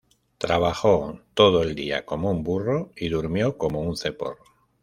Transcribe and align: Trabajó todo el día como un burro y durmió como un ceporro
Trabajó 0.39 1.19
todo 1.35 1.61
el 1.61 1.75
día 1.75 2.07
como 2.07 2.31
un 2.31 2.41
burro 2.43 2.89
y 2.95 3.09
durmió 3.09 3.59
como 3.59 3.81
un 3.81 3.95
ceporro 3.95 4.43